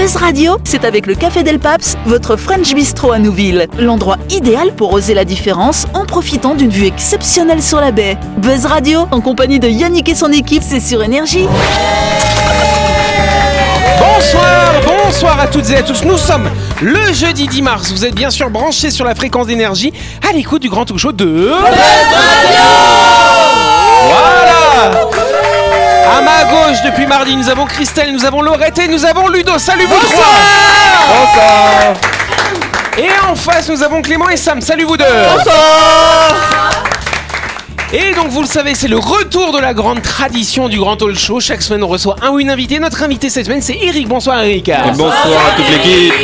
[0.00, 3.68] Buzz Radio, c'est avec le Café Del Paps, votre French Bistro à Nouville.
[3.78, 8.16] L'endroit idéal pour oser la différence en profitant d'une vue exceptionnelle sur la baie.
[8.38, 11.46] Buzz Radio, en compagnie de Yannick et son équipe, c'est sur Énergie.
[13.98, 16.02] Bonsoir, bonsoir à toutes et à tous.
[16.04, 16.48] Nous sommes
[16.80, 17.92] le jeudi 10 mars.
[17.92, 19.92] Vous êtes bien sûr branchés sur la fréquence d'énergie
[20.26, 21.52] à l'écoute du grand talk show de.
[24.08, 25.19] Voilà
[26.20, 29.58] À ma gauche, depuis mardi, nous avons Christelle, nous avons Laurette et nous avons Ludo.
[29.58, 30.34] Salut vous trois
[31.08, 31.94] Bonsoir
[32.98, 34.60] Et en face, nous avons Clément et Sam.
[34.60, 35.04] Salut vous deux
[37.92, 41.16] et donc vous le savez, c'est le retour de la grande tradition du Grand Talk
[41.16, 41.40] Show.
[41.40, 42.78] Chaque semaine, on reçoit un ou une invitée.
[42.78, 44.06] Notre invité cette semaine, c'est Eric.
[44.06, 44.68] Bonsoir Eric.
[44.68, 46.14] Et bonsoir à toute l'équipe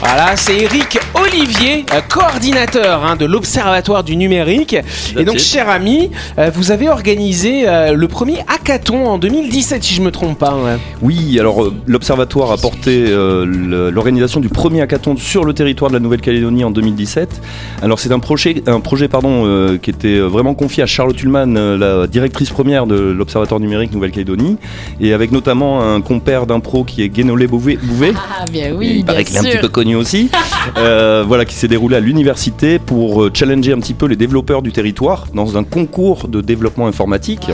[0.00, 4.76] Voilà, c'est Eric Olivier, euh, coordinateur hein, de l'Observatoire du numérique.
[5.16, 5.40] Et donc, it.
[5.40, 10.10] cher ami, euh, vous avez organisé euh, le premier hackathon en 2017, si je me
[10.10, 10.54] trompe pas.
[10.56, 10.76] ouais.
[11.00, 15.96] Oui, alors euh, l'Observatoire a porté euh, l'organisation du premier hackathon sur le territoire de
[15.96, 17.40] la Nouvelle-Calédonie en 2017.
[17.82, 21.56] Alors c'est un projet, un projet pardon, euh, qui était vraiment confié à Charlotte Ullmann,
[21.56, 24.56] euh, la directrice première de l'Observatoire numérique Nouvelle-Calédonie,
[25.00, 27.78] et avec notamment un compère d'impro qui est Guénolé Bouvet.
[28.16, 30.30] Ah bien Et oui, il paraît qu'il est un petit peu connu aussi.
[30.78, 34.62] Euh, voilà, qui s'est déroulé à l'université pour euh, challenger un petit peu les développeurs
[34.62, 37.50] du territoire dans un concours de développement informatique.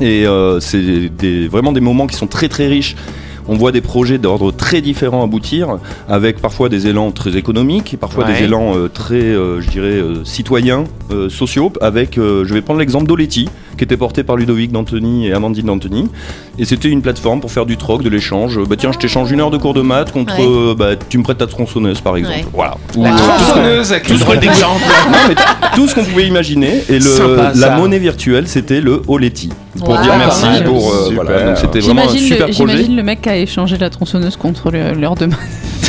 [0.00, 2.96] Et euh, c'est des- vraiment des moments qui sont très très riches.
[3.48, 7.96] On voit des projets d'ordre très différents aboutir, avec parfois des élans très économiques, et
[7.96, 8.32] parfois Ouais.
[8.34, 11.72] des élans euh, très, euh, je dirais, euh, citoyens, euh, sociaux.
[11.80, 15.66] Avec, euh, je vais prendre l'exemple d'Oleti, qui était porté par Ludovic D'Antoni et Amandine
[15.66, 16.08] D'Antoni.
[16.58, 18.58] Et c'était une plateforme pour faire du troc, de l'échange.
[18.68, 20.44] Bah tiens, je t'échange une heure de cours de maths contre, Ouais.
[20.46, 22.36] euh, bah, tu me prêtes ta tronçonneuse par exemple.
[22.36, 22.44] Ouais.
[22.52, 22.76] Voilà.
[22.96, 25.34] Ou, La tronçonneuse, non, mais
[25.74, 26.82] tout ce qu'on pouvait imaginer.
[26.88, 27.60] Et le, Sympa, ça.
[27.68, 29.50] la monnaie virtuelle, c'était le Oleti.
[29.78, 30.02] Pour Wow.
[30.02, 30.92] dire merci pour.
[30.92, 32.72] euh, voilà, donc c'était vraiment un super le, projet.
[32.74, 35.38] j'imagine le mec qui a échangé la tronçonneuse contre l'heure de maths.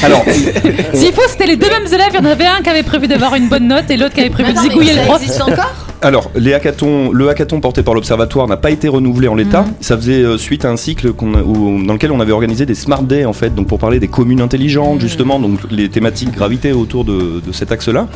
[0.03, 0.23] Alors,
[0.93, 2.09] S'il faut, c'était les deux mêmes élèves.
[2.13, 4.21] Il y en avait un qui avait prévu d'avoir une bonne note et l'autre qui
[4.21, 5.21] avait prévu de zigouiller le ça prof.
[5.21, 5.73] existe encore?
[6.01, 9.63] Alors les hackathons, le hackathon porté par l'Observatoire n'a pas été renouvelé en l'état.
[9.79, 12.65] Ça faisait euh, suite à un cycle qu'on a- où- dans lequel on avait organisé
[12.65, 16.31] des Smart Days en fait, donc pour parler des communes intelligentes justement, donc les thématiques
[16.31, 18.07] gravitaient autour de, de cet axe-là.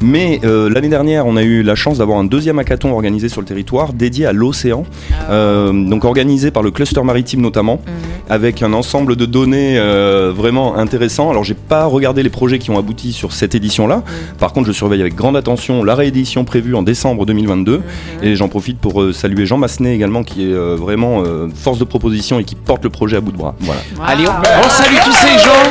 [0.00, 3.40] Mais euh, l'année dernière, on a eu la chance d'avoir un deuxième hackathon organisé sur
[3.40, 4.84] le territoire dédié à l'océan,
[5.30, 7.80] euh, donc organisé par le cluster maritime notamment,
[8.28, 11.30] avec un ensemble de données euh, vraiment intéressant.
[11.30, 14.02] Alors j'ai pas regardé les projets qui ont abouti sur cette édition-là.
[14.38, 17.82] Par contre, je surveille avec grande attention la réédition prévue en décembre 2022.
[18.22, 21.78] Et j'en profite pour euh, saluer Jean Massenet également, qui est euh, vraiment euh, force
[21.78, 23.54] de proposition et qui porte le projet à bout de bras.
[23.60, 23.80] Voilà.
[24.06, 25.70] Allez, on, on salue tous ces gens.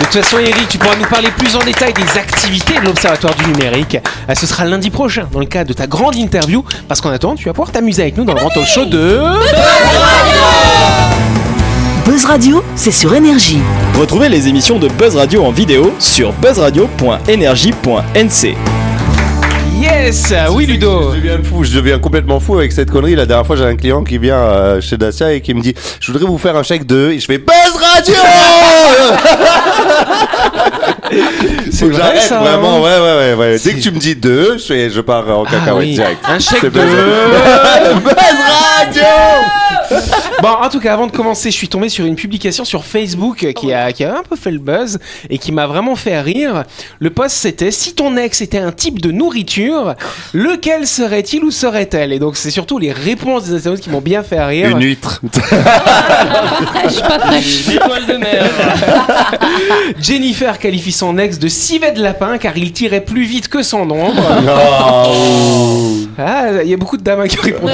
[0.00, 3.34] De toute façon, Eric, tu pourras nous parler plus en détail des activités de l'Observatoire
[3.36, 3.96] du numérique.
[4.34, 6.64] Ce sera lundi prochain, dans le cadre de ta grande interview.
[6.88, 9.20] Parce qu'en attendant, tu vas pouvoir t'amuser avec nous dans le grand talk show de.
[12.04, 13.60] Buzz Radio, c'est sur Énergie.
[13.98, 18.54] Retrouvez les émissions de Buzz Radio en vidéo sur buzzradio.energie.nc.
[19.80, 23.16] Yes Oui, Ludo Je deviens fou, je deviens complètement fou avec cette connerie.
[23.16, 25.74] La dernière fois, j'ai un client qui vient euh, chez Dacia et qui me dit
[25.98, 27.08] Je voudrais vous faire un chèque de.
[27.10, 28.14] Et je fais Buzz Radio
[31.70, 33.58] C'est vrai, ça, Vraiment, hein ouais, ouais, ouais, ouais.
[33.62, 35.94] Dès que tu me dis deux, je, pars en Ah cacahuète oui.
[35.94, 36.24] direct.
[36.26, 36.80] Un chèque C'est de.
[36.80, 38.38] Buzz Buzz
[38.78, 39.02] Radio
[40.42, 43.52] Bon, en tout cas, avant de commencer, je suis tombé sur une publication sur Facebook
[43.54, 44.98] qui a, qui a un peu fait le buzz
[45.30, 46.64] et qui m'a vraiment fait rire.
[46.98, 49.94] Le post c'était Si ton ex était un type de nourriture,
[50.32, 52.12] lequel serait-il ou serait-elle?
[52.12, 54.68] Et donc, c'est surtout les réponses des internautes qui m'ont bien fait rire.
[54.70, 55.20] Une huître.
[55.32, 57.66] Fraîche, pas fraîche.
[60.00, 63.88] Jennifer qualifie son ex de civet de lapin car il tirait plus vite que son
[63.90, 64.22] ombre.
[66.16, 67.72] Ah, il y a beaucoup de dames qui ont répondu.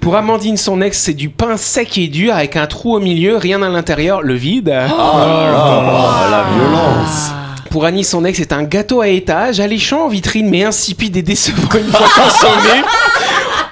[0.00, 3.36] Pour Amandine, son ex, c'est du pain sec et dur avec un trou au milieu,
[3.36, 4.74] rien à l'intérieur, le vide.
[4.92, 5.18] Oh
[6.28, 7.30] la violence.
[7.70, 11.22] Pour Annie, son ex, c'est un gâteau à étage, alléchant en vitrine mais insipide et
[11.22, 12.82] décevant une fois consommé.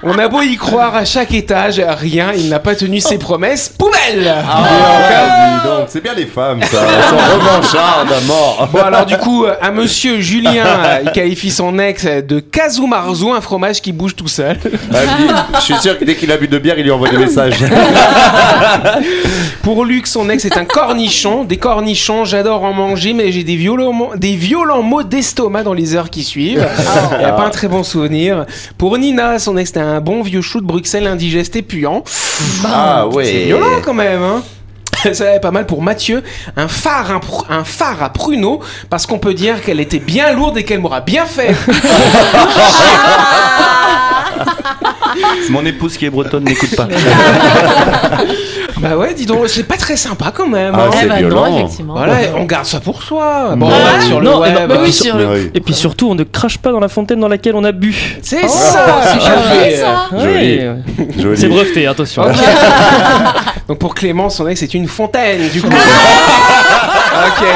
[0.01, 3.67] On a beau y croire à chaque étage, rien, il n'a pas tenu ses promesses.
[3.67, 6.79] Poubelle Ah, dis donc, c'est bien les femmes, ça.
[6.87, 8.69] Elles sont revanchardes à mort.
[8.71, 13.29] Bon alors du coup, euh, un monsieur Julien, euh, il qualifie son ex de Kazumarzu,
[13.31, 14.57] un fromage qui bouge tout seul.
[14.93, 17.09] Ah, lui, je suis sûr que dès qu'il a bu de bière, il lui envoie
[17.09, 17.57] des messages.
[19.63, 21.43] Pour Luc, son ex est un cornichon.
[21.43, 25.93] Des cornichons, j'adore en manger, mais j'ai des violents, des violents maux d'estomac dans les
[25.95, 26.65] heures qui suivent.
[27.13, 28.45] Il n'y a pas un très bon souvenir.
[28.77, 32.03] Pour Nina, son ex était un bon vieux chou de Bruxelles indigeste et puant.
[32.65, 33.25] Ah ouais.
[33.25, 34.43] C'est violent quand même, hein
[35.13, 36.23] Ça est pas mal pour Mathieu,
[36.57, 38.59] un phare, un, un phare à pruneau,
[38.89, 41.49] parce qu'on peut dire qu'elle était bien lourde et qu'elle m'aura bien fait.
[45.49, 46.87] Mon épouse qui est bretonne n'écoute pas.
[48.81, 50.71] Bah ouais, dis donc, c'est pas très sympa quand même.
[50.73, 50.89] Ah, hein.
[50.93, 51.49] c'est Eh ben violent.
[51.49, 51.95] non, effectivement.
[51.95, 53.53] Voilà, on garde ça pour soi.
[53.57, 53.73] Bon, Ouais.
[53.77, 54.53] on va être sur le Non, et web.
[54.57, 55.51] non, bah oui, sur Mais le- oui.
[55.53, 57.93] Et puis surtout, on ne crache pas dans la fontaine dans laquelle on a bu.
[58.21, 59.01] C'est Oh, ça.
[59.03, 59.75] c'est Ah, oui.
[59.75, 60.07] ça.
[60.17, 60.59] Joli.
[60.59, 60.75] Ouais.
[61.19, 61.37] Joli.
[61.37, 62.23] C'est breveté, attention.
[63.67, 65.67] Donc pour Clément, son ex c'est une fontaine du coup.
[65.67, 67.47] ok.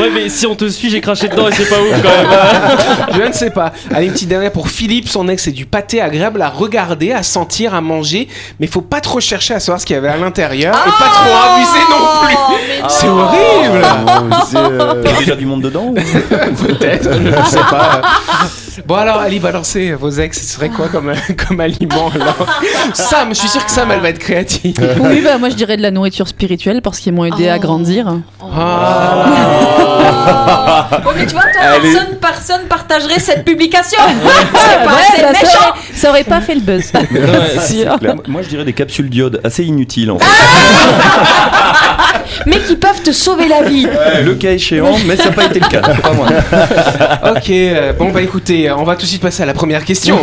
[0.00, 2.78] Ouais, mais si on te suit, j'ai craché dedans et c'est pas ouf quand même.
[3.22, 3.72] Je ne sais pas.
[3.92, 5.08] Allez, une petite dernière pour Philippe.
[5.08, 8.28] Son ex, c'est du pâté agréable à regarder, à sentir, à manger.
[8.60, 10.74] Mais faut pas trop chercher à savoir ce qu'il y avait à l'intérieur.
[10.74, 12.36] et pas trop abuser non plus.
[12.88, 13.86] C'est horrible.
[15.02, 15.94] Il y a déjà du monde dedans
[16.66, 18.00] Peut-être, je ne sais pas.
[18.84, 20.38] Bon alors, allez, balancez vos ex.
[20.40, 21.12] Ce serait quoi comme,
[21.48, 22.36] comme aliment alors
[22.94, 24.74] Sam, je suis sûr que Sam, elle va être créative.
[25.00, 27.60] Oui, bah moi je dirais de la nourriture spirituelle parce qu'ils m'ont aidé à Oh.
[27.60, 28.06] grandir.
[28.54, 29.24] Ah.
[31.06, 31.50] Oh, mais tu vois, toi,
[31.82, 33.98] personne, personne partagerait cette publication.
[34.54, 35.58] c'est pas assez bah, ça, méchant.
[35.70, 36.92] aurait, ça aurait pas fait le buzz.
[37.60, 38.14] C'est clair.
[38.28, 40.26] Moi je dirais des capsules d'iode assez inutiles en fait.
[42.44, 43.86] Mais qui peuvent te sauver la vie.
[44.24, 45.80] Le cas échéant, mais ça n'a pas été le cas.
[45.80, 46.28] Pas moi.
[47.36, 50.18] Ok, euh, bon bah écoutez, on va tout de suite passer à la première question.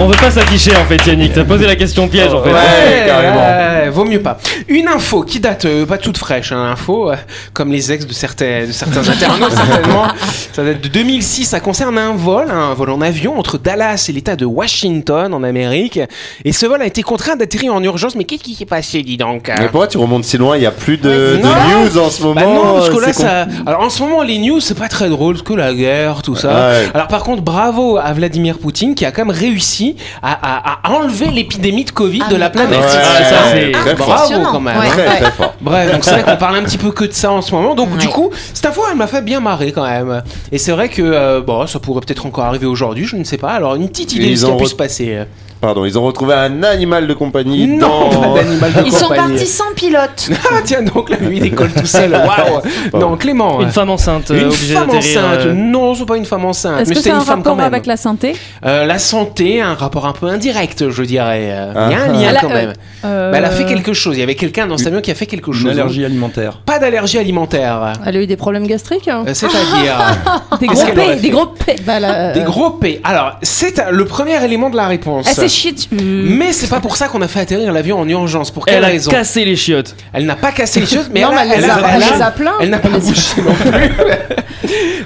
[0.00, 1.34] On veut pas s'afficher en fait, Yannick.
[1.34, 2.52] T'as posé la question piège en fait.
[2.52, 3.40] Ouais, carrément.
[3.40, 4.38] euh, vaut mieux pas.
[4.68, 7.16] Une info qui date euh, pas toute fraîche, hein, info euh,
[7.52, 10.06] comme les ex de certains, de certains internautes certainement.
[10.52, 11.44] Ça date de 2006.
[11.44, 15.44] Ça concerne un vol, un vol en avion entre Dallas et l'État de Washington en
[15.44, 16.00] Amérique.
[16.44, 18.16] Et ce vol a été contraint d'atterrir en urgence.
[18.16, 20.56] Mais qu'est-ce qui s'est passé, dis donc hein Mais pourquoi tu remontes si loin?
[20.56, 22.34] Il y a plus de, news en ce moment.
[22.34, 23.46] Bah non, parce que là, ça.
[23.64, 26.34] Alors en ce moment, les news, c'est pas très drôle, parce que la guerre, tout
[26.34, 26.48] ça.
[26.70, 26.88] Ouais.
[26.94, 29.83] Alors par contre, bravo à Vladimir Poutine qui a quand même réussi
[30.22, 32.80] à, à- à enlever l'épidémie de Covid Ah, de la planète.
[32.80, 33.94] Ouais, Ah, ça, c'est-.
[33.96, 34.78] Bravo quand même.
[34.78, 34.86] Ouais.
[34.86, 34.90] hein.
[35.06, 35.54] Très très fort.
[35.60, 37.74] Bref, donc c'est vrai qu'on parle un petit peu que de ça en ce moment.
[37.74, 37.98] Donc Ouais.
[37.98, 40.22] du coup, cette info, elle m'a fait bien marrer quand même.
[40.52, 43.38] Et c'est vrai que euh, bon, ça pourrait peut-être encore arriver aujourd'hui, je ne sais
[43.38, 43.50] pas.
[43.52, 45.18] Alors une petite idée de ce qui a pu se passer.
[45.64, 48.34] Pardon, ils ont retrouvé un animal de compagnie Non, dans.
[48.34, 50.28] pas d'animal de Ils sont partis sans pilote.
[50.50, 52.12] Ah tiens donc là, lui il décolle tout seul.
[52.92, 53.00] Waouh.
[53.00, 53.60] Non, Clément.
[53.62, 55.38] Une femme enceinte euh, Une obligée femme enceinte.
[55.46, 56.80] euh, Non, c'est pas une femme enceinte.
[56.80, 57.66] Est-ce mais que c'est une un femme quand rapport même.
[57.66, 61.48] avec la santé Euh, la santé, un rapport un peu indirect, je dirais.
[61.50, 61.88] Euh, Ah.
[61.88, 62.72] Il y a un lien Elle a- quand même.
[63.04, 64.16] Euh, Bah, elle a fait quelque chose.
[64.16, 65.62] Il y avait quelqu'un dans cet avion qui a fait quelque chose.
[65.64, 66.60] Une allergie alimentaire.
[66.66, 67.92] Pas d'allergie alimentaire.
[68.06, 69.96] Elle a eu des problèmes gastriques hein Euh, C'est-à-dire
[70.60, 71.76] Des Qu'est-ce gros P, des gros P.
[71.86, 73.00] Bah, euh, des gros P.
[73.04, 75.26] Alors, c'est euh, le premier élément de la réponse.
[75.38, 75.74] Elle dessus.
[75.92, 78.50] Mais c'est pas pour ça qu'on a fait atterrir l'avion en urgence.
[78.50, 79.94] Pour quelle Elle a raison cassé les chiottes.
[80.12, 81.84] Elle n'a pas cassé les choses, mais non, elle, mais elle, a, les a, elle
[81.84, 82.52] a- elle a- les a pleins.
[82.60, 83.70] elle n'a pas bougé non plus.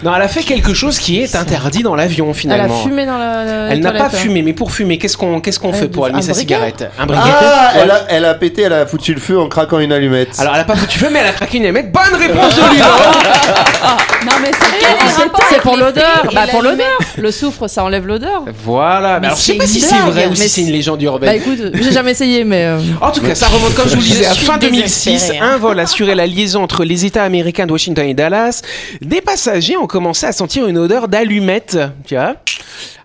[0.04, 2.82] non, elle a fait quelque chose qui est interdit dans l'avion Elle a finalement.
[2.82, 3.44] fumé dans la.
[3.44, 6.06] la Elle n'a pas fumé, mais pour fumer, qu'est-ce qu'on qu'est-ce qu'on Elle fait pour
[6.06, 7.80] allumer sa briquet cigarette Un briquet Ah, Ouais.
[7.82, 10.38] elle a, elle a pété, elle a foutu le feu en craquant une allumette.
[10.38, 11.92] Alors elle a pas foutu feu, mais elle a craqué une allumette.
[11.92, 12.84] Bonne réponse de Lilo
[14.26, 16.26] Non, mais c'est le pour l'odeur.
[16.34, 16.98] Bah, pour l'odeur.
[17.16, 18.44] Le soufre, ça enlève l'odeur.
[18.64, 19.20] Voilà.
[19.20, 21.04] Mais alors je sais pas si c'est vrai ou si Mais c'est une légende Bah
[21.04, 21.34] urbaine.
[21.36, 22.64] écoute, j'ai jamais essayé, mais.
[22.64, 25.04] euh, En tout cas, ça remonte comme je vous le disais à fin 2006.
[25.04, 25.50] désespérée, hein.
[25.54, 28.62] Un vol assurait la liaison entre les États américains de Washington et Dallas.
[29.00, 31.78] Des passagers ont commencé à sentir une odeur d'allumette.
[32.06, 32.34] Tu vois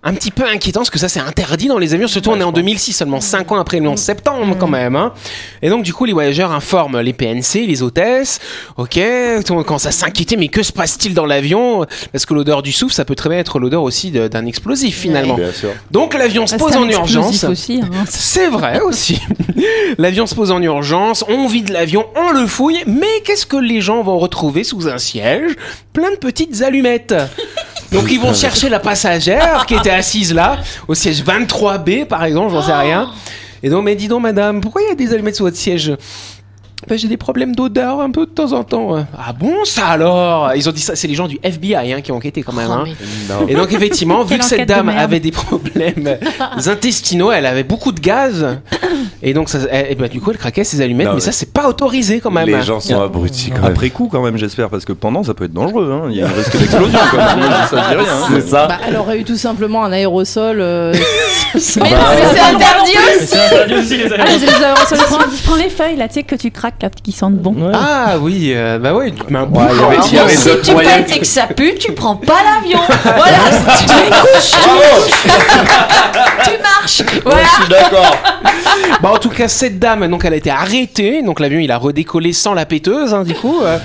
[0.03, 2.43] un petit peu inquiétant parce que ça c'est interdit dans les avions surtout on est
[2.43, 5.13] en 2006 seulement 5 ans après le 11 septembre quand même hein.
[5.61, 8.39] et donc du coup les voyageurs informent les PNC les hôtesses.
[8.77, 8.99] Ok
[9.65, 11.85] quand ça s'inquiétait mais que se passe-t-il dans l'avion?
[12.11, 15.37] Parce que l'odeur du souffle ça peut très bien être l'odeur aussi d'un explosif finalement.
[15.91, 17.43] donc l'avion se pose en urgence.
[17.81, 18.03] hein.
[18.09, 19.19] c'est vrai aussi.
[19.97, 23.81] L'avion se pose en urgence, on vide l'avion, on le fouille, mais qu'est-ce que les
[23.81, 25.51] gens vont retrouver sous un siège?
[25.93, 27.13] Plein de petites allumettes.
[27.93, 30.57] Donc ils vont chercher la passagère qui était assise là,
[30.87, 33.11] au siège 23B par exemple, j'en sais rien.
[33.61, 35.95] Et donc, mais dis donc madame, pourquoi il y a des allumettes sur votre siège?
[36.87, 39.05] Ben, j'ai des problèmes d'odeur un peu de temps en temps.
[39.17, 40.51] Ah bon ça alors?
[40.55, 42.67] Ils ont dit ça, c'est les gens du FBI hein, qui ont enquêté quand même.
[42.69, 42.83] Oh, hein.
[43.47, 46.17] mais- Et donc effectivement, vu que cette de dame avait des problèmes
[46.67, 48.57] intestinaux, elle avait beaucoup de gaz,
[49.21, 51.21] et donc ça, elle- et bah, du coup elle craquait ses allumettes, Non, mais mais-
[51.21, 52.47] ça c'est pas autorisé quand même.
[52.47, 53.71] Les gens sont abrutis quand même.
[53.71, 55.91] Après coup, quand même, j'espère, parce que pendant, ça peut être dangereux.
[55.91, 56.07] hein.
[56.09, 56.99] Il y a un risque d'explosion.
[56.99, 57.09] ça,
[57.71, 58.13] je dis rien.
[58.13, 58.27] hein.
[58.33, 58.67] C'est ça.
[58.67, 60.57] Bah, elle aurait eu tout simplement un aérosol.
[60.61, 60.93] euh,
[61.55, 63.27] Mais non, mais c'est interdit aussi.
[63.27, 64.23] C'est interdit aussi les Ah,
[64.73, 67.11] aérosols Tu prends, tu prends les feuilles là, tu sais que tu craques là, qui
[67.11, 67.55] sentent bon.
[67.73, 70.15] Ah oui, euh, bah ouais, tu mets un bout Ouais, il y avait- quand il
[70.15, 70.37] y avait même.
[70.37, 72.79] Si d'autres tu moyens pètes et que ça pue, tu prends pas l'avion.
[73.03, 73.37] Voilà,
[73.79, 74.59] tu te couches,
[76.43, 77.03] tu marches.
[77.23, 77.41] Voilà.
[77.43, 78.17] Je suis d'accord.
[79.01, 81.77] Bah en tout cas cette dame, donc elle a été arrêtée, donc l'avion il a
[81.77, 83.59] redécollé sans la péteuse, hein, du coup.
[83.63, 83.77] euh.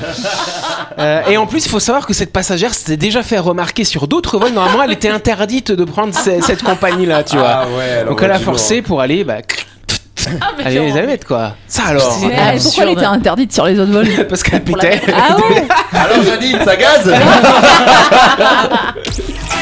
[0.98, 4.06] Euh, et en plus, il faut savoir que cette passagère s'était déjà fait remarquer sur
[4.08, 4.52] d'autres vols.
[4.52, 7.48] Normalement, elle était interdite de prendre ce- cette compagnie-là, tu vois.
[7.48, 9.36] Ah ouais, alors donc elle a forcé pour aller, bah,
[10.64, 11.54] aller les allumettes quoi.
[11.68, 12.18] Ça alors.
[12.26, 15.00] Mais elle- pourquoi elle était interdite sur les autres vols Parce qu'elle pétait.
[15.14, 17.14] Ah ouais Alors Janine, ça gaze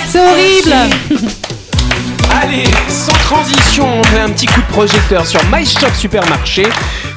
[0.08, 0.74] C'est horrible
[2.42, 6.64] Allez, sans transition, on fait un petit coup de projecteur sur My Shop Supermarché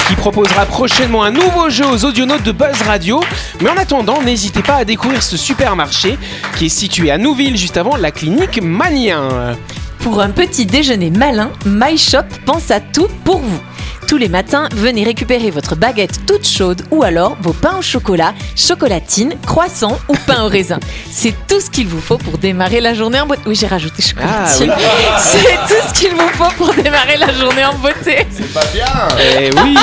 [0.10, 3.22] qui proposera prochainement un nouveau jeu aux audionautes de Buzz Radio.
[3.62, 6.18] Mais en attendant, n'hésitez pas à découvrir ce supermarché
[6.58, 9.56] qui est situé à Nouville juste avant la clinique Manien.
[10.00, 13.60] Pour un petit déjeuner malin, My Shop pense à tout pour vous.
[14.10, 18.34] Tous les matins, venez récupérer votre baguette toute chaude ou alors vos pains au chocolat,
[18.56, 20.80] chocolatine, croissant ou pain au raisin.
[21.12, 23.42] C'est tout ce qu'il vous faut pour démarrer la journée en beauté.
[23.46, 24.74] Oui, j'ai rajouté chocolatine.
[25.20, 28.26] C'est tout ce qu'il vous faut pour démarrer la journée en beauté.
[28.52, 28.88] Pas bien.
[29.20, 29.78] Eh oui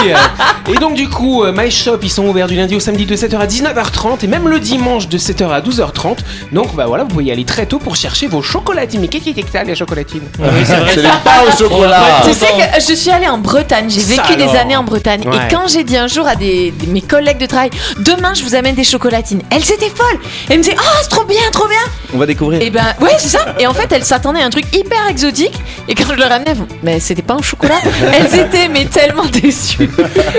[0.72, 3.14] Et donc du coup, euh, My Shop, ils sont ouverts du lundi au samedi de
[3.14, 6.16] 7h à 19h30 et même le dimanche de 7h à 12h30.
[6.50, 9.02] Donc bah voilà, vous pouvez y aller très tôt pour chercher vos chocolatines.
[9.02, 10.26] Mais qu'est-ce que c'est que ça, les chocolatines?
[10.40, 10.90] Oui, c'est vrai.
[10.96, 12.02] C'est les pains au chocolat.
[12.24, 15.22] Tu sais que je suis allée en Bretagne, j'ai Vécu des années en Bretagne.
[15.28, 15.36] Ouais.
[15.36, 18.42] Et quand j'ai dit un jour à des, des- mes collègues de travail, demain je
[18.44, 20.18] vous amène des chocolatines, elles étaient folles.
[20.48, 21.78] Elles me disaient, oh c'est trop bien, trop bien.
[22.14, 22.60] On va découvrir.
[22.62, 23.40] Et ben ouais, c'est ça.
[23.58, 25.54] Et en fait, elles s'attendaient à un truc hyper exotique.
[25.88, 27.76] Et quand je leur amenais, mais c'était pas un chocolat.
[28.12, 29.90] elles étaient mais tellement déçues.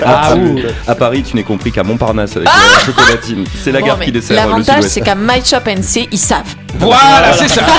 [0.05, 0.63] Ah, oui.
[0.87, 3.45] À Paris, tu n'es compris qu'à Montparnasse avec la chocolatine.
[3.63, 6.55] C'est la Bon, gare qui dessert L'avantage, c'est qu'à My Shop NC, ils savent.
[6.79, 7.61] Voilà, c'est ça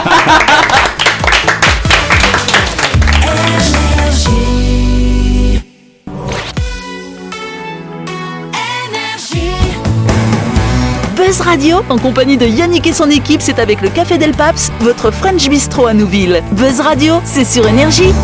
[11.28, 14.72] Buzz Radio, en compagnie de Yannick et son équipe, c'est avec le Café Del Paps,
[14.80, 16.42] votre French Bistro à Nouville.
[16.52, 18.14] Buzz Radio, c'est sur Énergie.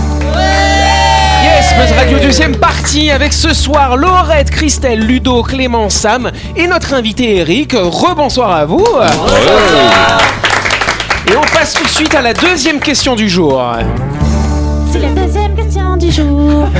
[1.43, 6.95] Yes, Buzz Radio deuxième partie avec ce soir Laurette, Christelle, Ludo, Clément, Sam et notre
[6.95, 7.75] invité Eric.
[7.75, 8.87] Rebonsoir à vous.
[11.31, 13.63] Et on passe tout de suite à la deuxième question du jour.
[14.91, 15.64] C'est la deuxième question
[15.97, 16.69] du jour.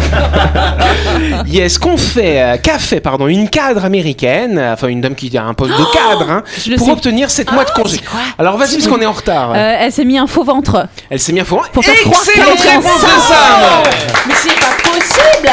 [1.47, 5.37] Yes, qu'on fait, euh, qu'a fait, pardon, une cadre américaine, euh, enfin une dame qui
[5.37, 6.43] a un poste de cadre, hein,
[6.77, 6.93] pour sais.
[6.93, 8.01] obtenir 7 mois de congé.
[8.39, 9.53] Alors vas-y, parce qu'on est en retard.
[9.55, 10.87] Euh, elle s'est mis un faux ventre.
[11.11, 11.61] Elle s'est mis à fond.
[11.73, 13.07] pour faire croire Excellente qu'elle est réponse de.
[13.07, 13.83] Sam
[14.27, 15.51] Mais c'est pas possible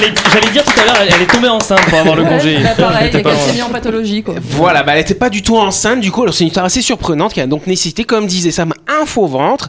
[0.00, 2.58] J'allais dire tout à l'heure, elle, elle est tombée enceinte pour avoir le congé.
[2.62, 3.36] Bah, pareil, qu'elle loin.
[3.36, 4.34] s'est mise en pathologie quoi.
[4.42, 6.82] Voilà, bah elle était pas du tout enceinte, du coup, alors c'est une histoire assez
[6.82, 9.68] surprenante qui a donc nécessité, comme disait Sam, un faux ventre,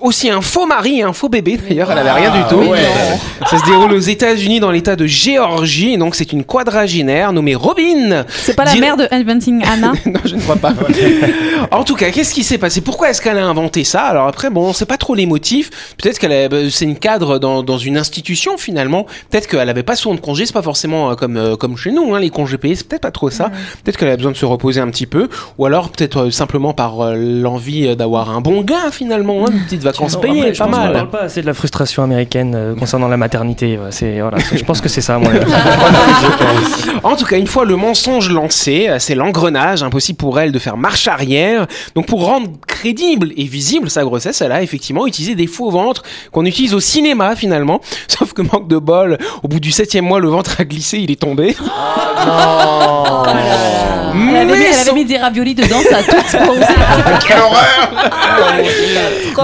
[0.00, 2.55] aussi un faux mari et un faux bébé d'ailleurs, elle avait rien du tout.
[3.48, 7.54] Ça se déroule aux États-Unis dans l'état de Géorgie, et donc c'est une quadragénaire nommée
[7.54, 8.24] Robin.
[8.28, 10.72] C'est pas la mère de Inventing Anna non, je ne crois pas.
[11.70, 12.80] en tout cas, qu'est-ce qui s'est passé?
[12.80, 14.02] Pourquoi est-ce qu'elle a inventé ça?
[14.02, 15.70] Alors après, bon, on sait pas trop les motifs.
[15.96, 19.06] Peut-être qu'elle a- bah, c'est une cadre dans, dans une institution finalement.
[19.30, 20.46] Peut-être qu'elle avait pas souvent de congés.
[20.46, 22.74] C'est pas forcément euh, comme euh, comme chez nous, hein, les congés payés.
[22.74, 23.50] C'est peut-être pas trop ça.
[23.84, 26.72] Peut-être qu'elle a besoin de se reposer un petit peu, ou alors peut-être euh, simplement
[26.72, 30.92] par l'envie d'avoir un bon gain finalement, hein, une petite vacances payées, pas mal.
[30.92, 33.78] parle pas assez de la frustration américaine euh, concernant la maternité.
[33.90, 35.18] C'est voilà, je pense que c'est ça.
[35.18, 35.32] Moi,
[37.02, 40.58] En tout cas, une fois le mensonge lancé, euh, c'est l'engrenage, impossible pour elle de
[40.58, 41.66] faire marche arrière.
[41.94, 46.02] Donc pour rendre crédible et visible sa grossesse, elle a effectivement utilisé des faux ventres
[46.32, 47.80] qu'on utilise au cinéma finalement.
[48.08, 51.10] Sauf que manque de bol, au bout du septième mois, le ventre a glissé, il
[51.10, 51.56] est tombé.
[54.16, 56.64] Elle avait, mis, Mais elle avait mis des raviolis dedans, ça a tout explosé.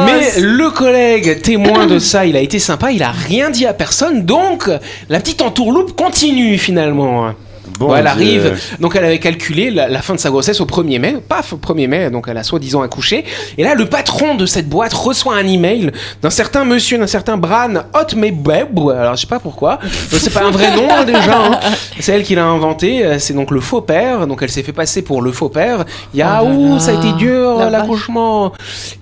[0.06, 3.74] Mais le collègue témoin de ça, il a été sympa, il a rien dit à
[3.74, 4.70] personne, donc
[5.08, 7.34] la petite entourloupe continue finalement.
[7.78, 8.10] Bon Ouais, elle Dieu.
[8.10, 11.52] arrive, donc elle avait calculé la, la fin de sa grossesse au 1er mai, paf,
[11.52, 13.24] au 1er mai, donc elle a soi-disant accouché.
[13.58, 15.90] Et là, le patron de cette boîte reçoit un email
[16.22, 20.44] d'un certain monsieur, d'un certain Bran Hotmebeb, alors je sais pas pourquoi, Euh, c'est pas
[20.44, 21.60] un vrai nom hein, déjà, hein.
[21.98, 24.72] c'est elle qui l'a inventé, euh, c'est donc le faux père, donc elle s'est fait
[24.72, 25.84] passer pour le faux père.
[26.14, 28.52] Il y a, Oh ça a été dur, La l'accouchement,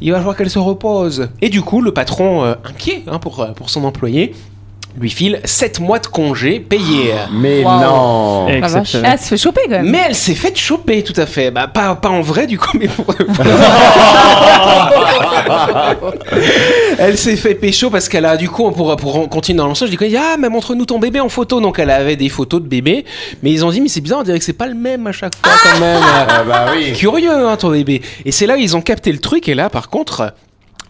[0.01, 1.29] il va falloir qu'elle se repose.
[1.43, 4.35] Et du coup, le patron, euh, inquiet hein, pour, euh, pour son employé,
[4.99, 7.15] lui file 7 mois de congé payés.
[7.33, 7.81] Mais Wow.
[7.81, 8.49] non.
[8.49, 9.11] exceptionnel.
[9.15, 9.91] Elle se fait choper quand même.
[9.91, 11.51] Mais elle s'est faite choper, tout à fait.
[11.51, 13.15] Bah, pas, pas en vrai, du coup, mais pour.
[16.99, 19.97] elle s'est fait pécho parce qu'elle a, du coup, pour, pour continuer dans l'ensemble, je
[20.07, 21.61] dis Ah, mais montre-nous ton bébé en photo.
[21.61, 23.05] Donc, elle avait des photos de bébé.
[23.43, 25.13] Mais ils ont dit Mais c'est bizarre, on dirait que c'est pas le même à
[25.13, 26.03] chaque fois, quand même.
[26.29, 26.93] Ah bah oui.
[26.95, 28.03] Curieux, hein, ton bébé.
[28.25, 29.49] Et c'est là ils ont capté le truc.
[29.49, 30.33] Et là, par contre.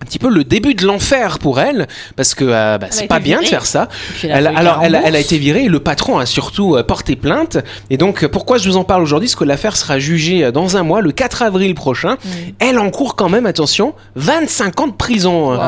[0.02, 3.18] Un petit peu le début de l'enfer pour elle, parce que euh, bah, c'est pas
[3.18, 3.88] bien de faire ça.
[4.24, 7.58] Elle alors, elle, elle a été virée et le patron a surtout euh, porté plainte.
[7.90, 9.28] Et donc, pourquoi je vous en parle aujourd'hui?
[9.28, 12.16] Parce que l'affaire sera jugée euh, dans un mois, le 4 avril prochain.
[12.60, 15.52] Elle encourt quand même, attention, 25 ans de prison.
[15.52, 15.58] hein.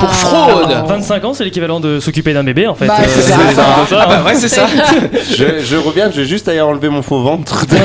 [0.00, 2.86] Pour fraude 25 ans, c'est l'équivalent de s'occuper d'un bébé en fait.
[2.86, 3.36] Bah, Euh, c'est ça.
[4.00, 4.66] Ah bah ouais, c'est ça.
[5.30, 7.66] Je, je reviens, je vais juste aller enlever mon faux ventre.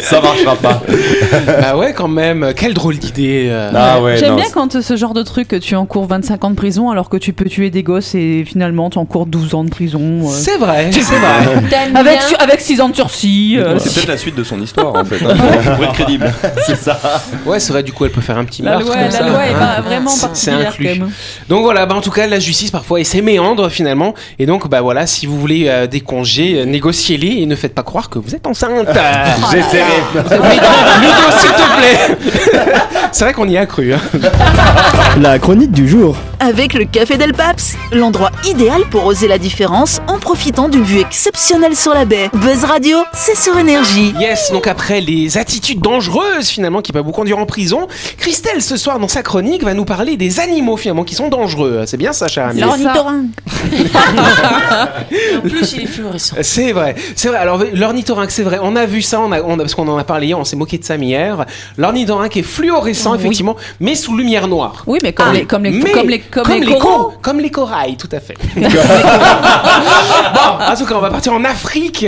[0.00, 0.82] Ça marchera pas.
[1.46, 2.52] bah ouais, quand même.
[2.56, 3.46] Quelle drôle d'idée.
[3.50, 3.70] euh.
[3.74, 6.50] Ah ouais, J'aime non, bien quand euh, ce genre de truc, tu encours 25 ans
[6.50, 9.64] de prison alors que tu peux tuer des gosses et finalement tu encours 12 ans
[9.64, 10.00] de prison.
[10.24, 10.30] euh.
[10.30, 11.62] C'est vrai, c'est vrai.
[11.68, 13.56] T'aimes Avec, bien su- avec 6 ans de sursis.
[13.58, 13.78] euh.
[13.78, 15.34] C'est peut-être la suite de son histoire en fait, hein,
[15.76, 16.32] pour être crédible.
[16.66, 16.98] c'est ça.
[17.46, 19.10] Ouais, c'est vrai, du coup, elle peut faire un petit La meurtre loi, comme la
[19.10, 19.58] ça, loi est hein.
[19.76, 20.86] pas vraiment C'est- c'est particulière inclus.
[20.86, 21.10] quand même.
[21.48, 24.14] Donc voilà, bah en tout cas, la justice parfois et ses méandres finalement.
[24.38, 27.74] Et donc, bah voilà, si vous voulez euh, des congés, euh, négociez-les et ne faites
[27.74, 28.88] pas croire que vous êtes enceinte.
[29.50, 29.89] J'essaierai.
[30.14, 32.18] Ludo, s'il te plaît.
[33.12, 33.92] c'est vrai qu'on y a cru.
[33.94, 34.00] hein.
[35.20, 36.16] La chronique du jour.
[36.38, 41.00] Avec le Café Del Paps, l'endroit idéal pour oser la différence en profitant d'une vue
[41.00, 42.30] exceptionnelle sur la baie.
[42.32, 44.14] Buzz Radio, c'est sur énergie.
[44.20, 48.76] Yes, donc après les attitudes dangereuses finalement qui peuvent vous conduire en prison, Christelle ce
[48.76, 51.82] soir dans sa chronique va nous parler des animaux finalement qui sont dangereux.
[51.86, 53.26] C'est bien ça, cher ami L'ornithorynque.
[55.36, 56.36] En plus, il est fluorescent.
[56.42, 57.38] C'est vrai, c'est vrai.
[57.38, 58.58] Alors l'ornithorynque, c'est vrai.
[58.62, 60.44] On a vu ça, on a, on a- parce qu'on en a parlé hier, on
[60.44, 61.44] s'est moqué de ça hier.
[61.76, 64.82] L'ornithorynque est fluorescent effectivement, mais sous lumière noire.
[64.86, 66.80] Oui, mais comme Ah, les, comme les, mais comme les, comme les les coraux.
[66.80, 68.34] cor- comme les corails, tout à fait.
[68.56, 68.60] bon,
[70.72, 72.06] en tout cas, on va partir en Afrique.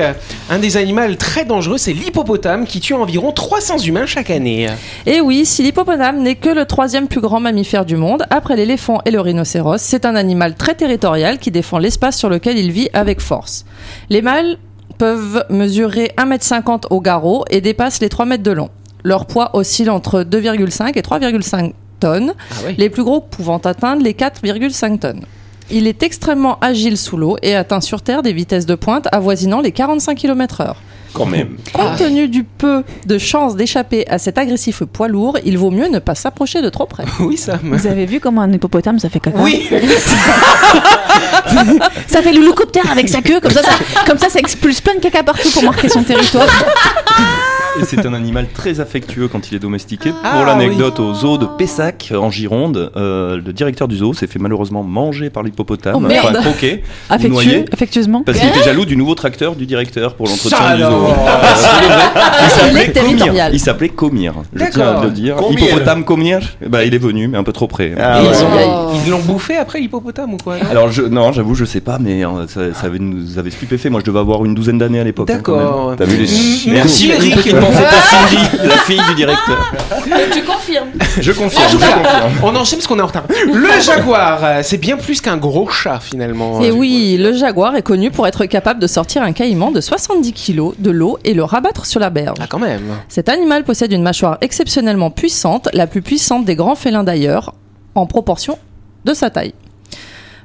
[0.50, 4.69] Un des animaux très dangereux, c'est l'hippopotame qui tue environ 300 humains chaque année.
[5.07, 9.00] Et oui, si l'hippopotame n'est que le troisième plus grand mammifère du monde, après l'éléphant
[9.05, 12.88] et le rhinocéros, c'est un animal très territorial qui défend l'espace sur lequel il vit
[12.93, 13.64] avec force.
[14.11, 14.59] Les mâles
[15.02, 18.71] peuvent mesurer 1m50 au garrot et dépassent les 3 mètres de long.
[19.02, 24.12] Leur poids oscille entre 2,5 et 3,5 tonnes, Ah les plus gros pouvant atteindre les
[24.12, 25.23] 4,5 tonnes.
[25.73, 29.61] Il est extrêmement agile sous l'eau et atteint sur Terre des vitesses de pointe avoisinant
[29.61, 30.76] les 45 km/h.
[31.12, 31.57] Quand même.
[31.73, 35.88] Compte tenu du peu de chances d'échapper à cet agressif poids lourd, il vaut mieux
[35.88, 37.04] ne pas s'approcher de trop près.
[37.21, 37.59] Oui, ça.
[37.62, 39.69] me- Vous avez vu comment un hippopotame ça fait caca Oui.
[42.09, 43.71] Ça fait l'hélicoptère avec sa queue, comme ça, ça,
[44.07, 46.47] comme ça, ça expulse plein de caca partout pour marquer son territoire.
[47.81, 50.12] Et c'est un animal très affectueux quand il est domestiqué.
[50.23, 54.26] Ah, Pour l'anecdote, au zoo de Pessac, en Gironde, euh, le directeur du zoo s'est
[54.26, 56.26] fait malheureusement manger par l'hippopotame, Oh, merde.
[56.31, 58.23] enfin croqué, Affectueux, noyé, affectueusement.
[58.25, 61.01] parce qu'il était jaloux du nouveau tracteur du directeur pour l'entretien du zoo.
[61.09, 62.92] Il Il s'appelait Comir.
[62.92, 63.54] territorial.
[63.54, 64.35] Il s'appelait Comir.
[64.54, 65.02] Je tiens D'accord.
[65.02, 65.37] à le dire.
[65.37, 65.59] Comir.
[65.64, 67.92] Hippopotame Comir, bah, il est venu, mais un peu trop près.
[67.99, 68.28] Ah ouais.
[68.32, 70.62] ils ont- Ils l'ont bouffé après l'hippopotame ou quoi non?
[70.71, 73.91] Alors je, non, j'avoue, je sais pas, mais euh, ça, ça avait, nous avait stupéfait.
[73.91, 75.30] Moi, je devais avoir une douzaine d'années à l'époque.
[75.30, 75.95] hein, D'accord.
[75.97, 77.34] T'as vu les Mm, merci, Une Eric.
[77.36, 79.73] petite pensée pour Cindy, la fille du directeur.
[80.32, 80.88] Tu confirmes
[81.21, 81.62] Je confirme.
[81.78, 82.32] Cas, confirme.
[82.43, 83.25] on enchaîne parce qu'on est en retard.
[83.52, 86.60] Le jaguar, euh, c'est bien plus qu'un gros chat finalement.
[86.62, 90.32] Et oui, le jaguar est connu pour être capable de sortir un caïman de 70
[90.32, 92.39] kg de l'eau et le rabattre sur la berge.
[92.41, 92.83] Ah quand même.
[93.09, 97.55] Cet animal possède une mâchoire exceptionnellement puissante, la plus puissante des grands félins d'ailleurs,
[97.95, 98.59] en proportion
[99.05, 99.55] de sa taille.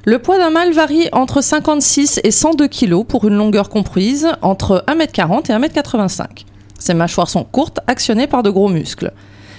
[0.04, 4.84] Le poids d'un mâle varie entre 56 et 102 kg pour une longueur comprise entre
[4.88, 6.44] 1m40 et 1m85.
[6.78, 9.12] Ses mâchoires sont courtes, actionnées par de gros muscles.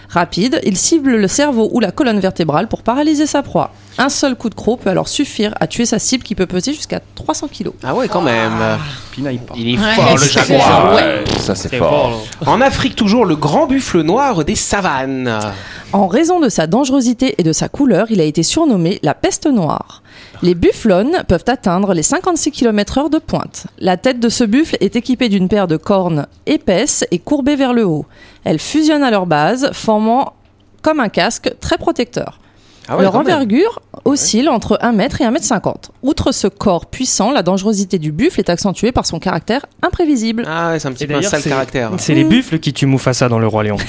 [0.10, 3.71] Rapide, il cible le cerveau ou la colonne vertébrale pour paralyser sa proie.
[4.01, 6.73] Un seul coup de croc peut alors suffire à tuer sa cible qui peut peser
[6.73, 7.71] jusqu'à 300 kg.
[7.83, 8.53] Ah ouais quand même.
[9.12, 9.53] Pinaille pas.
[9.57, 10.95] Il est fort le jaguar.
[10.95, 12.25] Ouais, ça c'est fort.
[12.39, 12.47] fort.
[12.47, 15.38] En Afrique toujours le grand buffle noir des savanes.
[15.91, 19.47] En raison de sa dangerosité et de sa couleur, il a été surnommé la peste
[19.47, 20.01] noire.
[20.43, 23.67] Les bufflonnes peuvent atteindre les 56 km/h de pointe.
[23.79, 27.73] La tête de ce buffle est équipée d'une paire de cornes épaisses et courbées vers
[27.73, 28.05] le haut.
[28.45, 30.35] Elles fusionnent à leur base, formant
[30.81, 32.39] comme un casque très protecteur.
[32.89, 35.91] Ah ouais, leur envergure oscille entre 1 mètre et 1 mètre 50.
[36.04, 40.43] Outre ce corps puissant, la dangerosité du buffle est accentuée par son caractère imprévisible.
[40.47, 41.91] Ah ouais, c'est un petit Et peu un d'ailleurs, sale c'est- caractère.
[41.97, 43.78] C'est les buffles qui tuent Mufasa dans le Roi Lion.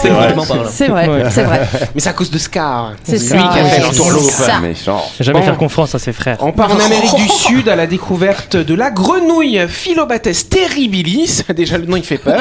[0.00, 0.62] C'est vraiment pas là.
[0.70, 1.24] C'est vrai, Ouais.
[1.30, 1.66] c'est vrai.
[1.94, 2.92] Mais c'est à cause de Scar.
[3.02, 3.86] C'est lui ça, qui a fait ouais.
[3.86, 4.30] l'entourloupe.
[4.30, 4.60] Ça.
[4.60, 5.02] Méchant.
[5.20, 5.44] Jamais Bon.
[5.46, 6.38] faire confiance à ses frères.
[6.40, 11.42] On part en Amérique du Sud à la découverte de la grenouille Philobates terribilis.
[11.56, 12.40] Déjà le nom il fait peur.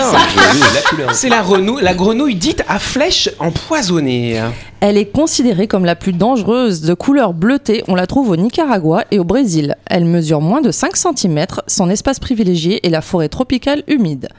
[1.14, 4.42] C'est la, renou- la grenouille dite à flèche empoisonnée.
[4.80, 7.84] Elle est considérée comme la plus dangereuse de couleur bleutée.
[7.88, 9.76] On la trouve au Nicaragua et au Brésil.
[9.88, 11.48] Elle mesure moins de 5 cm.
[11.66, 14.30] Son espace privilégié est la forêt tropicale humide.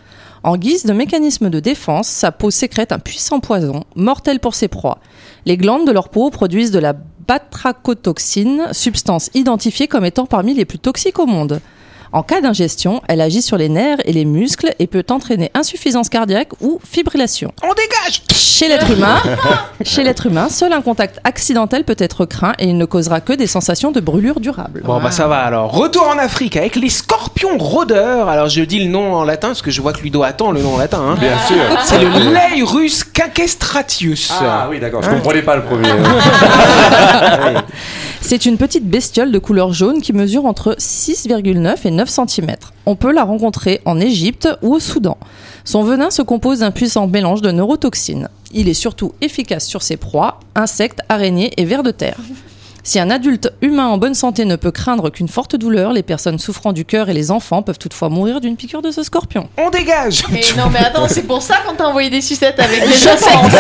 [0.45, 4.69] En guise de mécanisme de défense, sa peau sécrète un puissant poison, mortel pour ses
[4.69, 4.99] proies.
[5.45, 6.95] Les glandes de leur peau produisent de la
[7.27, 11.61] batrachotoxine, substance identifiée comme étant parmi les plus toxiques au monde.
[12.13, 16.09] En cas d'ingestion, elle agit sur les nerfs et les muscles et peut entraîner insuffisance
[16.09, 17.53] cardiaque ou fibrillation.
[17.63, 19.17] On dégage Chez l'être humain,
[19.85, 23.35] chez l'être humain, seul un contact accidentel peut être craint et il ne causera que
[23.35, 24.83] des sensations de brûlure durable.
[24.85, 25.73] Bon bah ça va alors.
[25.73, 28.29] Retour en Afrique avec les scorpions rôdeurs.
[28.29, 30.63] Alors je dis le nom en latin parce que je vois que Ludo attend le
[30.63, 31.01] nom en latin.
[31.01, 31.17] hein.
[31.21, 31.57] Bien sûr.
[31.85, 34.33] C'est le Laerus caquestratius.
[34.41, 35.89] Ah oui, d'accord, je comprenais pas le premier.
[38.21, 42.57] C'est une petite bestiole de couleur jaune qui mesure entre 6,9 et 9 cm.
[42.85, 45.17] On peut la rencontrer en Égypte ou au Soudan.
[45.65, 48.29] Son venin se compose d'un puissant mélange de neurotoxines.
[48.53, 52.19] Il est surtout efficace sur ses proies, insectes, araignées et vers de terre.
[52.89, 56.39] Si un adulte humain en bonne santé ne peut craindre qu'une forte douleur, les personnes
[56.39, 59.47] souffrant du cœur et les enfants peuvent toutefois mourir d'une piqûre de ce scorpion.
[59.59, 62.81] On dégage Mais non, mais attends, c'est pour ça qu'on t'a envoyé des sucettes avec
[62.81, 63.29] des Je insectes.
[63.31, 63.53] pense.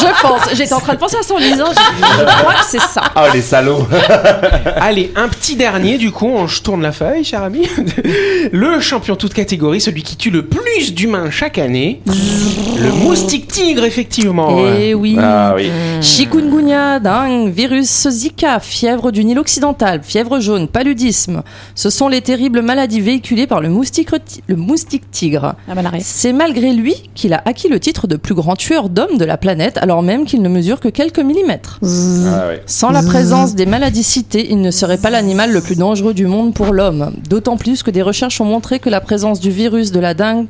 [0.00, 0.54] je pense.
[0.54, 1.64] J'étais en train de penser à ça en lisant.
[1.72, 3.02] Je, je crois que c'est ça.
[3.16, 3.84] Ah, les salauds.
[4.76, 7.68] Allez, un petit dernier du coup, on- je tourne la feuille, cher ami.
[8.52, 12.00] Le champion toute catégorie, celui qui tue le plus d'humains chaque année.
[12.06, 14.56] Le moustique tigre, effectivement.
[14.78, 15.16] Eh oui.
[15.20, 15.68] Ah oui.
[16.00, 21.42] Chikungunya, dingue, virus Zika, fièvre du Nil occidental, fièvre jaune, paludisme.
[21.74, 24.10] Ce sont les terribles maladies véhiculées par le moustique,
[24.46, 25.54] le moustique tigre.
[25.68, 26.00] Malaria.
[26.02, 29.36] C'est malgré lui qu'il a acquis le titre de plus grand tueur d'hommes de la
[29.36, 31.80] planète, alors même qu'il ne mesure que quelques millimètres.
[31.82, 32.50] Ah.
[32.66, 36.26] Sans la présence des maladies citées, il ne serait pas l'animal le plus dangereux du
[36.26, 37.12] monde pour l'homme.
[37.28, 40.46] D'autant plus que des recherches ont montré que la présence du virus de la dengue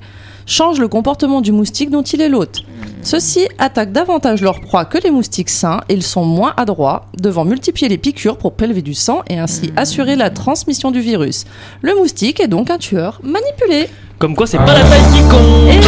[0.47, 2.63] change le comportement du moustique dont il est l'hôte.
[3.05, 7.45] Ceux-ci attaquent davantage leur proie que les moustiques sains et ils sont moins adroits, devant
[7.45, 11.45] multiplier les piqûres pour prélever du sang et ainsi assurer la transmission du virus.
[11.83, 13.91] Le moustique est donc un tueur manipulé.
[14.19, 15.69] Comme quoi, c'est pas la taille qui compte.
[15.71, 15.81] Et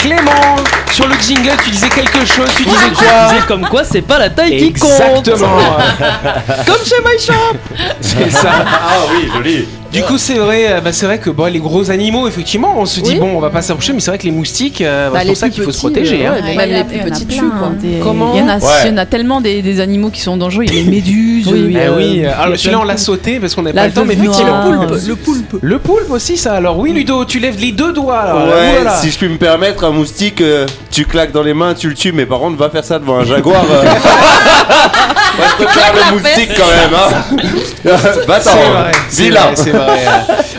[0.00, 0.56] Clément,
[0.90, 4.02] sur le jingle, tu disais quelque chose, tu disais Je quoi disais comme quoi, c'est
[4.02, 4.90] pas la taille qui compte.
[5.28, 5.56] Exactement.
[6.66, 7.56] Comme chez My Shop.
[8.00, 8.50] C'est ça.
[8.66, 9.68] Ah oui, joli.
[9.92, 12.86] Du coup, c'est vrai, euh, bah, c'est vrai que bon, les gros animaux, effectivement, on
[12.86, 13.18] se dit Oui.
[13.18, 15.26] bon, on va pas s'approcher, mais c'est vrai que les moustiques, euh, bah, Bah, c'est
[15.28, 16.24] pour ça qu'il faut se protéger.
[16.26, 16.34] euh, hein.
[16.46, 17.68] ouais, même y a- les plus petits tuent, quoi.
[17.68, 18.62] hein, des- Comment Il y en a, Ouais.
[18.84, 20.62] il y en a tellement des, des animaux qui sont dangereux.
[20.64, 21.48] Il y a les méduses.
[21.48, 21.64] Oui.
[21.66, 23.86] il y a- Eh oui, alors celui-là on l'a sauté parce qu'on n'a pas La
[23.88, 24.64] le temps, mais veuve effectivement.
[24.70, 24.90] noire.
[25.06, 25.56] Le poulpe.
[25.60, 26.52] Le poulpe aussi, ça.
[26.54, 28.18] Alors oui, Ludo, tu lèves les deux doigts.
[28.20, 31.74] Alors, Ouais, si je puis me permettre, un moustique, euh, tu claques dans les mains,
[31.74, 33.64] tu le tues, mais par contre, va faire ça devant un jaguar.
[33.68, 33.82] euh.
[35.36, 37.36] Moi, je préfère le moustique quand même, hein.
[38.28, 39.40] Va-t'en, C'est vrai, c'est dis-là.
[39.46, 39.79] vrai, c'est vrai.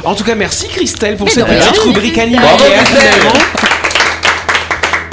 [0.03, 1.60] En tout cas, merci Christelle pour cette de rien.
[1.60, 2.57] petite rubrique animalière.
[2.57, 3.13] Bravo, Christelle.
[3.13, 3.39] finalement.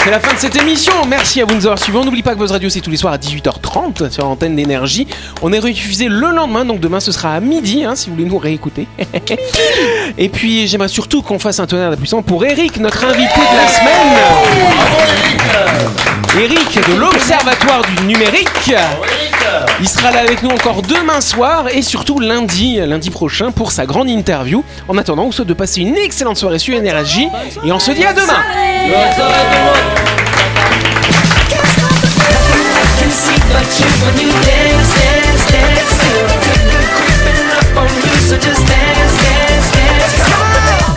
[0.05, 0.93] C'est la fin de cette émission.
[1.07, 1.99] Merci à vous de nous avoir suivis.
[1.99, 5.07] On n'oublie pas que Buzz Radio, c'est tous les soirs à 18h30 sur l'antenne d'énergie.
[5.43, 8.27] On est rediffusé le lendemain, donc demain ce sera à midi, hein, si vous voulez
[8.27, 8.87] nous réécouter.
[10.19, 13.69] Et puis, j'aimerais surtout qu'on fasse un tonnerre d'applaudissements pour Eric, notre invité de la
[13.69, 14.17] semaine.
[16.41, 18.73] Eric de l'Observatoire du numérique.
[19.81, 23.87] Il sera là avec nous encore demain soir et surtout lundi, lundi prochain pour sa
[23.87, 24.65] grande interview.
[24.89, 27.29] En attendant, on souhaite de passer une excellente soirée sur Énergie
[27.65, 28.43] et on se dit à demain.